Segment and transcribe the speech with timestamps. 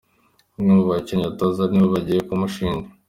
[0.53, 2.87] Bamwe mu bakinnyi atoza nibo bagiye kumushinja.